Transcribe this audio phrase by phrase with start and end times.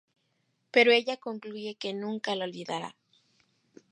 [0.73, 2.95] Pero ella concluye que nunca lo olvidará.